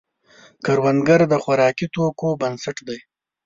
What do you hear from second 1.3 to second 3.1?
د خوراکي توکو بنسټ دی